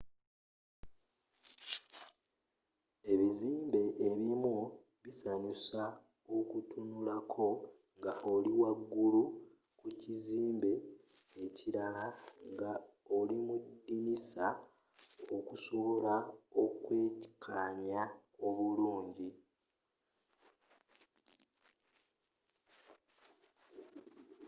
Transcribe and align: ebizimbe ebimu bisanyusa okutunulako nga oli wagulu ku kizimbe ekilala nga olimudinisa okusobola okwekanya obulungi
ebizimbe 3.11 3.81
ebimu 4.09 4.55
bisanyusa 5.03 5.81
okutunulako 6.37 7.47
nga 7.97 8.13
oli 8.33 8.51
wagulu 8.61 9.23
ku 9.79 9.87
kizimbe 9.99 10.71
ekilala 11.43 12.05
nga 12.51 12.71
olimudinisa 13.17 14.47
okusobola 15.35 16.15
okwekanya 16.63 18.01
obulungi 18.47 19.29